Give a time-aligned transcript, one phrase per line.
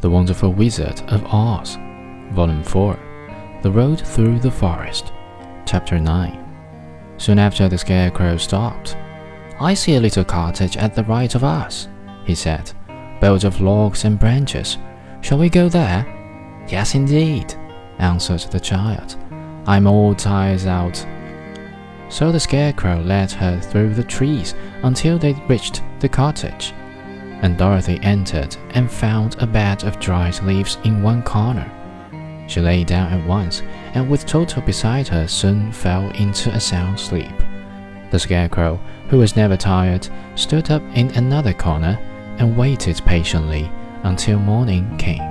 [0.00, 1.76] The Wonderful Wizard of Oz,
[2.32, 2.98] Volume 4
[3.60, 5.12] The Road Through the Forest,
[5.66, 7.14] Chapter 9.
[7.18, 8.96] Soon after the Scarecrow stopped.
[9.60, 11.86] I see a little cottage at the right of us,
[12.24, 12.72] he said,
[13.20, 14.78] built of logs and branches.
[15.20, 16.06] Shall we go there?
[16.66, 17.54] Yes, indeed,
[17.98, 19.16] answered the child.
[19.66, 20.96] I'm all tired out.
[22.08, 26.72] So the Scarecrow led her through the trees until they reached the cottage
[27.42, 31.70] and Dorothy entered and found a bed of dried leaves in one corner.
[32.48, 33.62] She lay down at once,
[33.94, 37.32] and with Toto beside her, soon fell into a sound sleep.
[38.10, 41.98] The Scarecrow, who was never tired, stood up in another corner
[42.38, 43.70] and waited patiently
[44.02, 45.29] until morning came.